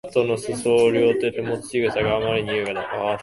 [0.09, 2.81] スカートの裾を両手でもつ仕草があまりに優雅だ